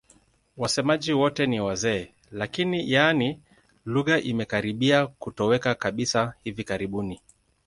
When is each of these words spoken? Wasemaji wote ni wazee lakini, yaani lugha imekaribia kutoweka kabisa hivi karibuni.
Wasemaji 0.57 1.13
wote 1.13 1.45
ni 1.45 1.59
wazee 1.59 2.11
lakini, 2.31 2.91
yaani 2.91 3.39
lugha 3.85 4.17
imekaribia 4.19 5.07
kutoweka 5.07 5.75
kabisa 5.75 6.33
hivi 6.43 6.63
karibuni. 6.63 7.21